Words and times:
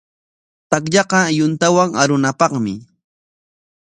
Takllaqa 0.69 1.19
yuntawan 1.37 1.89
arunapaqmi. 2.01 2.73